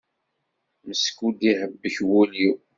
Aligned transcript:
Meskud 0.87 1.39
iḥebbek 1.51 1.95
wul-iw. 2.07 2.55